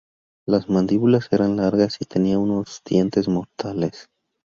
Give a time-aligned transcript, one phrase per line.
[0.47, 4.09] Las mandíbulas eran largas y tenía unos dientes mortales.